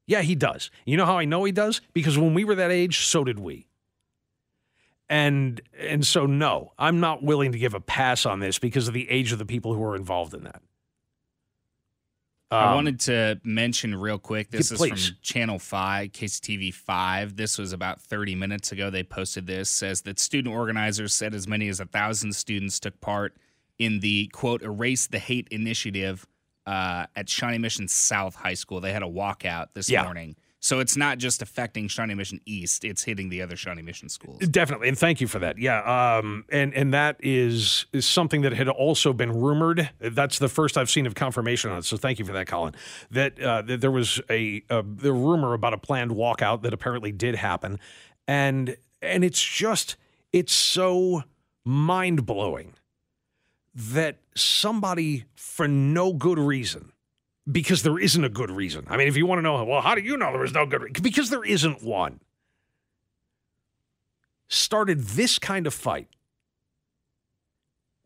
[0.07, 0.71] Yeah, he does.
[0.87, 1.83] You know how I know he does?
[1.93, 3.67] Because when we were that age, so did we.
[5.13, 8.95] And and so no, I'm not willing to give a pass on this because of
[8.95, 10.63] the age of the people who are involved in that.
[12.51, 14.51] Um, I wanted to mention real quick.
[14.51, 15.09] This is please.
[15.09, 17.37] from Channel Five, KCTV Five.
[17.37, 18.89] This was about 30 minutes ago.
[18.89, 19.69] They posted this.
[19.69, 23.37] Says that student organizers said as many as a thousand students took part
[23.79, 26.27] in the quote "Erase the Hate" initiative
[26.67, 28.81] uh, at Shawnee Mission South High School.
[28.81, 30.05] They had a walkout this yeah.
[30.05, 30.37] morning.
[30.63, 34.39] So it's not just affecting Shawnee Mission East; it's hitting the other Shawnee Mission schools.
[34.39, 35.59] Definitely, and thank you for that.
[35.59, 35.81] Yeah,
[36.19, 39.91] um, and and that is is something that had also been rumored.
[39.99, 41.85] That's the first I've seen of confirmation on it.
[41.85, 42.77] So thank you for that, Colin.
[43.11, 47.11] That, uh, that there was a, a the rumor about a planned walkout that apparently
[47.11, 47.81] did happen,
[48.29, 49.97] and and it's just
[50.33, 51.25] it's so
[51.65, 52.75] mind blowing
[53.75, 56.93] that somebody, for no good reason,
[57.51, 58.87] because there isn't a good reason.
[58.89, 60.67] I mean, if you want to know, well, how do you know there was no
[60.67, 61.03] good reason?
[61.03, 62.21] Because there isn't one.
[64.49, 66.09] Started this kind of fight.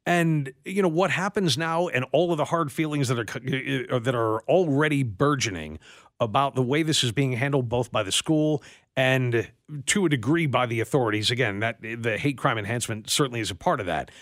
[0.07, 3.99] And you know what happens now, and all of the hard feelings that are uh,
[3.99, 5.81] that are already burgeoning
[6.21, 8.63] about the way this is being handled, both by the school
[8.97, 9.51] and
[9.87, 11.33] to a degree by the authorities.
[11.33, 14.13] Again, that the hate crime enhancement certainly is a part of that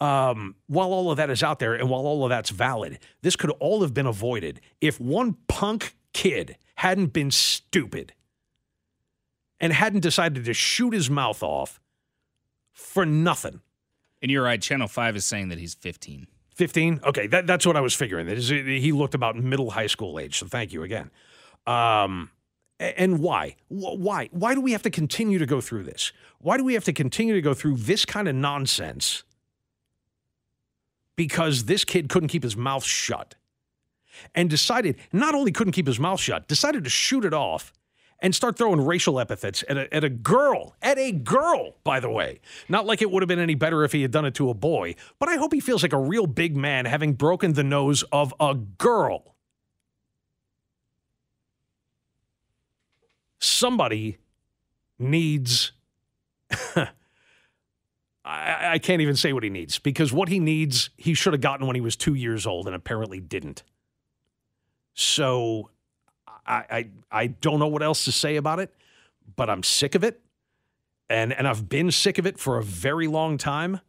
[0.00, 3.36] um, while all of that is out there and while all of that's valid, this
[3.36, 8.12] could all have been avoided if one punk kid hadn't been stupid
[9.60, 11.80] and hadn't decided to shoot his mouth off
[12.72, 13.60] for nothing.
[14.22, 14.60] And you're right.
[14.60, 16.28] Channel 5 is saying that he's 15.
[16.54, 17.00] 15?
[17.04, 18.26] Okay, that, that's what I was figuring.
[18.26, 20.38] That is, he looked about middle high school age.
[20.38, 21.10] So thank you again.
[21.66, 22.30] Um,
[22.80, 23.56] and why?
[23.68, 24.28] Why?
[24.30, 26.12] Why do we have to continue to go through this?
[26.38, 29.24] Why do we have to continue to go through this kind of nonsense
[31.18, 33.34] because this kid couldn't keep his mouth shut
[34.36, 37.72] and decided not only couldn't keep his mouth shut, decided to shoot it off
[38.20, 42.08] and start throwing racial epithets at a, at a girl, at a girl, by the
[42.08, 42.40] way.
[42.68, 44.54] Not like it would have been any better if he had done it to a
[44.54, 48.04] boy, but I hope he feels like a real big man having broken the nose
[48.12, 49.34] of a girl.
[53.40, 54.18] Somebody
[55.00, 55.72] needs.
[58.28, 61.40] I, I can't even say what he needs because what he needs, he should have
[61.40, 63.62] gotten when he was two years old and apparently didn't.
[64.92, 65.70] So
[66.46, 68.74] I, I, I don't know what else to say about it,
[69.34, 70.20] but I'm sick of it.
[71.08, 73.80] And, and I've been sick of it for a very long time.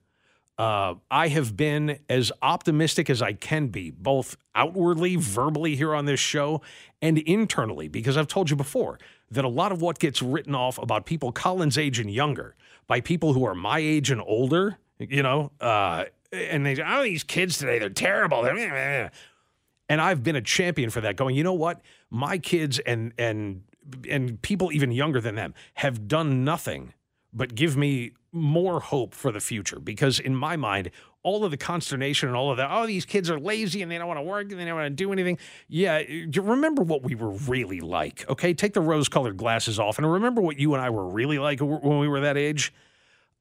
[0.58, 6.06] Uh, I have been as optimistic as I can be, both outwardly, verbally here on
[6.06, 6.62] this show,
[7.02, 9.00] and internally, because I've told you before
[9.32, 12.56] that a lot of what gets written off about people Colin's age and younger
[12.90, 17.04] by people who are my age and older, you know, uh, and they say, oh,
[17.04, 18.44] these kids today, they're terrible.
[18.46, 21.82] And I've been a champion for that, going, you know what?
[22.10, 23.64] My kids and and
[24.10, 26.94] and people even younger than them have done nothing
[27.32, 29.80] but give me more hope for the future.
[29.80, 30.92] Because in my mind,
[31.24, 33.98] all of the consternation and all of that, oh, these kids are lazy and they
[33.98, 35.38] don't want to work and they don't want to do anything.
[35.68, 36.02] Yeah,
[36.36, 38.54] remember what we were really like, okay?
[38.54, 41.60] Take the rose colored glasses off and remember what you and I were really like
[41.60, 42.74] when we were that age.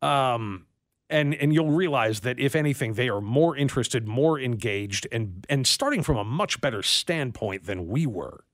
[0.02, 0.66] Um,
[1.10, 5.66] and and you'll realize that if anything, they are more interested, more engaged, and and
[5.66, 8.44] starting from a much better standpoint than we were.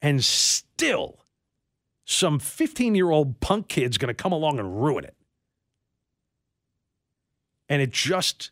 [0.00, 1.26] And still,
[2.06, 5.14] some 15 year old punk kid's going to come along and ruin it.
[7.70, 8.50] And it just,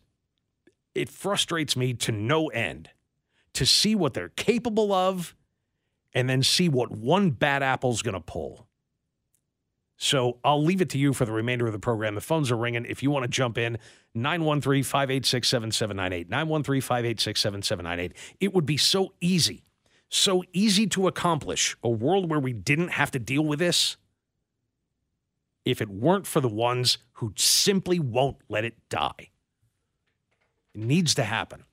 [0.95, 2.89] it frustrates me to no end
[3.55, 5.35] to see what they're capable of
[6.14, 8.69] and then see what one bad apple's going to pull.
[9.97, 12.14] So I'll leave it to you for the remainder of the program.
[12.14, 12.85] The phones are ringing.
[12.85, 13.79] If you want to jump in,
[14.14, 16.31] 913 586 7798.
[16.31, 18.37] 913 586 7798.
[18.41, 19.64] It would be so easy,
[20.09, 23.97] so easy to accomplish a world where we didn't have to deal with this
[25.64, 29.31] if it weren't for the ones who simply won't let it die.
[30.73, 31.64] It needs to happen.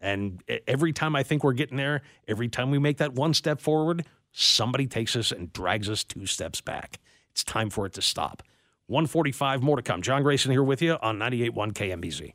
[0.00, 3.62] And every time I think we're getting there, every time we make that one step
[3.62, 6.98] forward, somebody takes us and drags us two steps back.
[7.30, 8.42] It's time for it to stop.
[8.88, 10.02] 145 more to come.
[10.02, 12.34] John Grayson here with you on 98.1 KMBZ.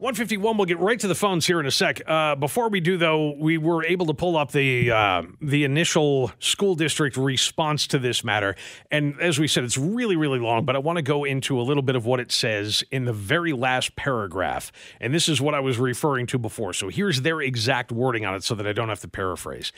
[0.00, 0.56] 151.
[0.56, 2.00] We'll get right to the phones here in a sec.
[2.06, 6.32] Uh, before we do, though, we were able to pull up the uh, the initial
[6.38, 8.56] school district response to this matter,
[8.90, 10.64] and as we said, it's really really long.
[10.64, 13.12] But I want to go into a little bit of what it says in the
[13.12, 14.72] very last paragraph,
[15.02, 16.72] and this is what I was referring to before.
[16.72, 19.70] So here's their exact wording on it, so that I don't have to paraphrase.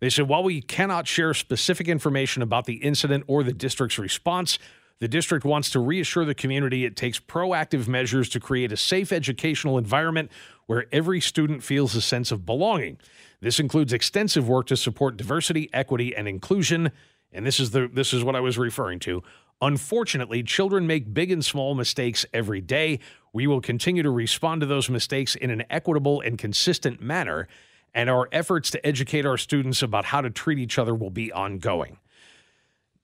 [0.00, 4.58] They said while we cannot share specific information about the incident or the district's response.
[4.98, 9.12] The district wants to reassure the community it takes proactive measures to create a safe
[9.12, 10.30] educational environment
[10.66, 12.98] where every student feels a sense of belonging.
[13.40, 16.92] This includes extensive work to support diversity, equity, and inclusion.
[17.30, 19.22] And this is the this is what I was referring to.
[19.60, 23.00] Unfortunately, children make big and small mistakes every day.
[23.32, 27.48] We will continue to respond to those mistakes in an equitable and consistent manner,
[27.94, 31.32] and our efforts to educate our students about how to treat each other will be
[31.32, 31.98] ongoing.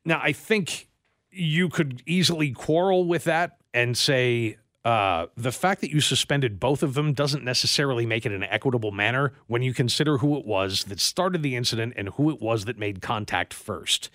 [0.05, 0.89] Now, I think
[1.33, 6.83] you could easily quarrel with that and say uh, the fact that you suspended both
[6.83, 10.85] of them doesn't necessarily make it an equitable manner when you consider who it was
[10.85, 14.11] that started the incident and who it was that made contact first.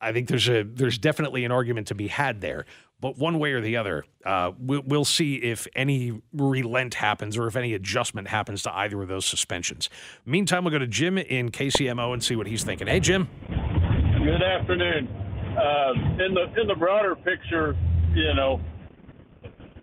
[0.00, 2.64] I think there's a there's definitely an argument to be had there,
[3.00, 7.46] but one way or the other, uh, we'll, we'll see if any relent happens or
[7.46, 9.90] if any adjustment happens to either of those suspensions.
[10.24, 12.86] Meantime, we'll go to Jim in KCMO and see what he's thinking.
[12.86, 13.28] Hey, Jim.
[14.24, 15.29] Good afternoon
[15.60, 15.92] uh,
[16.24, 17.76] in the in the broader picture,
[18.14, 18.60] you know,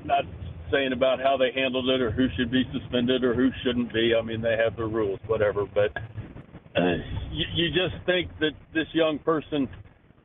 [0.03, 0.23] not
[0.71, 4.13] saying about how they handled it or who should be suspended or who shouldn't be.
[4.17, 5.65] I mean, they have their rules, whatever.
[5.65, 5.95] But
[6.75, 6.95] uh,
[7.31, 9.69] you, you just think that this young person,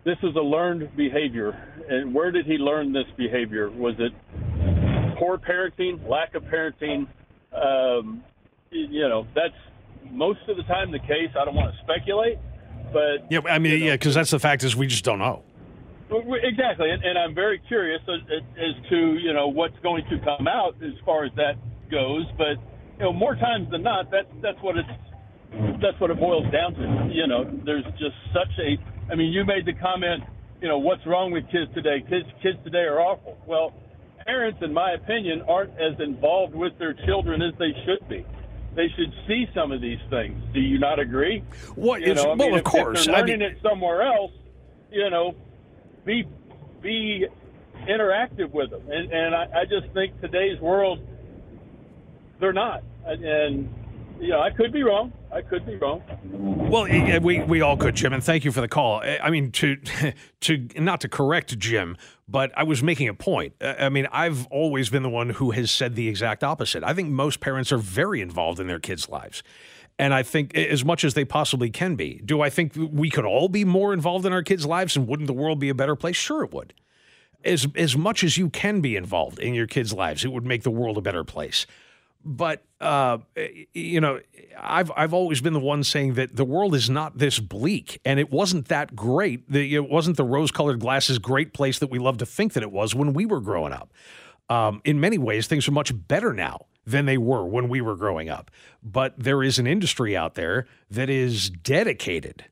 [0.04, 1.52] this is a learned behavior,
[1.88, 3.70] and where did he learn this behavior?
[3.70, 4.12] Was it
[5.18, 7.06] poor parenting, lack of parenting?
[7.52, 8.24] Um,
[8.70, 9.54] you know, that's
[10.10, 11.30] most of the time the case.
[11.38, 12.38] I don't want to speculate
[12.92, 15.18] but yeah, I mean, you know, yeah, because that's the fact is we just don't
[15.18, 15.42] know.
[16.10, 20.46] Exactly, and, and I'm very curious as, as, to you know what's going to come
[20.46, 21.54] out as far as that
[21.90, 22.26] goes.
[22.36, 22.60] But
[22.98, 26.74] you know, more times than not, that's that's what it's that's what it boils down
[26.74, 27.08] to.
[27.10, 28.76] You know, there's just such a.
[29.10, 30.24] I mean, you made the comment.
[30.60, 32.04] You know, what's wrong with kids today?
[32.08, 33.38] Kids kids today are awful.
[33.46, 33.72] Well,
[34.26, 38.26] parents, in my opinion, aren't as involved with their children as they should be
[38.74, 40.42] they should see some of these things.
[40.52, 41.44] Do you not agree?
[41.74, 42.00] What?
[42.00, 43.00] You know, well, mean, of if, course.
[43.00, 44.32] If they're learning I mean, it somewhere else,
[44.90, 45.34] you know,
[46.04, 46.26] be
[46.80, 47.26] be
[47.88, 48.82] interactive with them.
[48.90, 51.00] And and I, I just think today's world,
[52.40, 52.82] they're not.
[53.04, 53.74] And, and
[54.20, 55.12] you know, I could be wrong.
[55.32, 56.02] I could be wrong.
[56.24, 56.84] Well,
[57.20, 59.02] we we all could, Jim, and thank you for the call.
[59.02, 59.76] I mean, to
[60.40, 61.96] to not to correct Jim,
[62.32, 63.52] but I was making a point.
[63.60, 66.82] I mean, I've always been the one who has said the exact opposite.
[66.82, 69.42] I think most parents are very involved in their kids' lives.
[69.98, 72.22] And I think as much as they possibly can be.
[72.24, 75.26] Do I think we could all be more involved in our kids' lives and wouldn't
[75.26, 76.16] the world be a better place?
[76.16, 76.72] Sure, it would.
[77.44, 80.62] As, as much as you can be involved in your kids' lives, it would make
[80.62, 81.66] the world a better place.
[82.24, 83.18] But uh,
[83.72, 84.20] you know,
[84.58, 88.20] I've I've always been the one saying that the world is not this bleak, and
[88.20, 89.50] it wasn't that great.
[89.50, 92.70] The, it wasn't the rose-colored glasses great place that we love to think that it
[92.70, 93.92] was when we were growing up.
[94.48, 97.96] Um, in many ways, things are much better now than they were when we were
[97.96, 98.50] growing up.
[98.82, 102.44] But there is an industry out there that is dedicated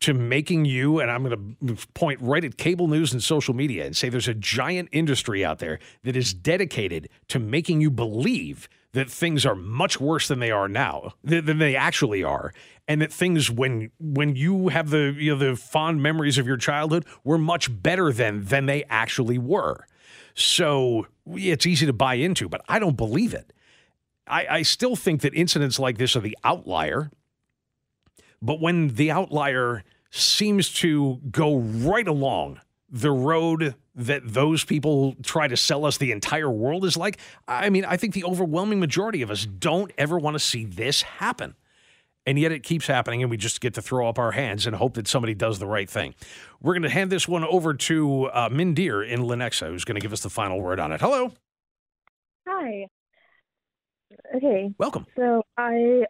[0.00, 3.86] to making you, and I'm going to point right at cable news and social media
[3.86, 8.68] and say there's a giant industry out there that is dedicated to making you believe
[8.92, 12.52] that things are much worse than they are now, than they actually are,
[12.86, 16.56] and that things when when you have the you know the fond memories of your
[16.56, 19.86] childhood were much better than than they actually were.
[20.34, 23.52] So it's easy to buy into, but I don't believe it.
[24.26, 27.10] I, I still think that incidents like this are the outlier.
[28.40, 32.60] But when the outlier seems to go right along
[32.92, 37.18] the road that those people try to sell us the entire world is like,
[37.48, 41.00] I mean, I think the overwhelming majority of us don't ever want to see this
[41.02, 41.54] happen.
[42.24, 44.76] And yet it keeps happening, and we just get to throw up our hands and
[44.76, 46.14] hope that somebody does the right thing.
[46.60, 50.00] We're going to hand this one over to uh, Mindir in Lenexa, who's going to
[50.00, 51.00] give us the final word on it.
[51.00, 51.32] Hello.
[52.46, 52.86] Hi.
[54.36, 54.72] Okay.
[54.78, 55.06] Welcome.
[55.16, 56.04] So I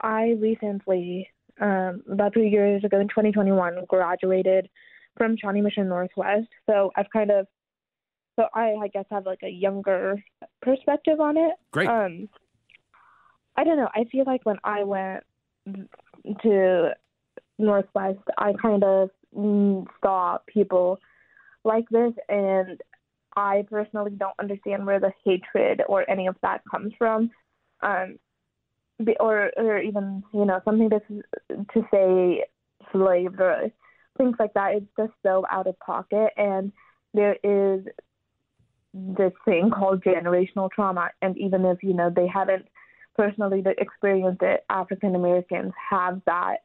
[0.00, 1.28] I recently,
[1.60, 4.68] um, about three years ago in 2021, graduated
[5.16, 6.48] from Shawnee Mission Northwest.
[6.66, 7.46] So I've kind of,
[8.36, 10.22] so I I guess have like a younger
[10.62, 11.54] perspective on it.
[11.72, 11.88] Great.
[11.88, 12.28] Um,
[13.56, 13.88] I don't know.
[13.94, 15.24] I feel like when I went
[16.42, 16.90] to
[17.58, 19.10] Northwest, I kind of
[20.02, 20.98] saw people
[21.64, 22.80] like this, and
[23.36, 27.30] I personally don't understand where the hatred or any of that comes from
[27.82, 28.18] um,
[29.20, 31.00] or or even you know something to
[31.50, 32.44] to say
[32.92, 33.70] slave or
[34.16, 34.74] things like that.
[34.74, 36.72] It's just so out of pocket, and
[37.14, 37.84] there is
[38.92, 41.10] this thing called generational trauma.
[41.22, 42.66] And even if you know they haven't
[43.14, 46.58] personally experienced it, African Americans have that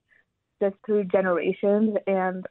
[0.61, 2.45] just through generations, and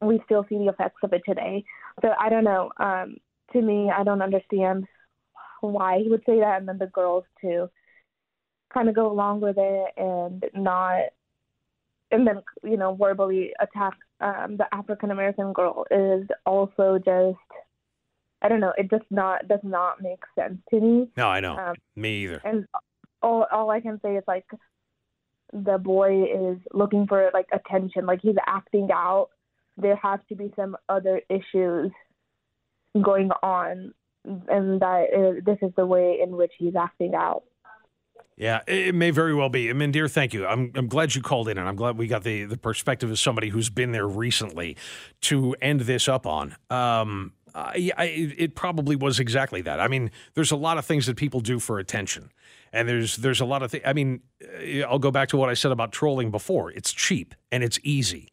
[0.00, 1.64] we still see the effects of it today.
[2.02, 2.70] So I don't know.
[2.78, 3.16] Um,
[3.52, 4.86] to me, I don't understand
[5.60, 7.68] why he would say that, and then the girls too
[8.72, 11.00] kind of go along with it and not
[12.10, 17.38] and then you know verbally attack um the African American girl is also just
[18.42, 21.08] I don't know, it does not does not make sense to me.
[21.16, 21.56] No, I know.
[21.56, 22.40] Um, me either.
[22.44, 22.66] And
[23.22, 24.46] all all I can say is like
[25.52, 29.28] the boy is looking for like attention, like he's acting out.
[29.76, 31.90] There has to be some other issues
[33.02, 33.92] going on,
[34.24, 37.44] and that is, this is the way in which he's acting out.
[38.40, 39.68] Yeah, it may very well be.
[39.68, 40.46] I mean, dear, thank you.
[40.46, 43.18] I'm, I'm glad you called in, and I'm glad we got the, the perspective of
[43.18, 44.78] somebody who's been there recently
[45.22, 46.56] to end this up on.
[46.70, 48.04] Um, I, I,
[48.38, 49.78] it probably was exactly that.
[49.78, 52.32] I mean, there's a lot of things that people do for attention,
[52.72, 53.84] and there's there's a lot of things.
[53.84, 56.70] I mean, uh, I'll go back to what I said about trolling before.
[56.70, 58.32] It's cheap and it's easy.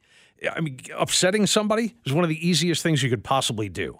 [0.49, 3.97] I mean, upsetting somebody is one of the easiest things you could possibly do.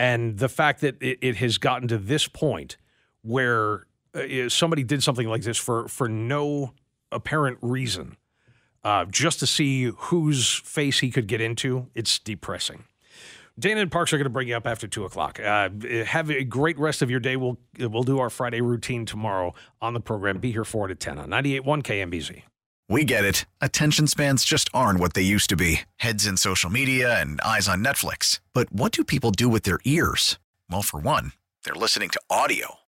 [0.00, 2.76] And the fact that it, it has gotten to this point
[3.22, 6.72] where uh, somebody did something like this for for no
[7.12, 8.16] apparent reason,
[8.84, 12.84] uh, just to see whose face he could get into, it's depressing.
[13.58, 15.38] Dana and Parks are going to bring you up after two o'clock.
[15.38, 15.68] Uh,
[16.06, 17.36] have a great rest of your day.
[17.36, 20.38] We'll we'll do our Friday routine tomorrow on the program.
[20.38, 22.42] Be here four to ten on 98.1 KMBZ.
[22.88, 23.44] We get it.
[23.60, 25.82] Attention spans just aren't what they used to be.
[25.96, 28.40] Heads in social media and eyes on Netflix.
[28.52, 30.40] But what do people do with their ears?
[30.68, 31.32] Well, for one,
[31.62, 32.80] they're listening to audio.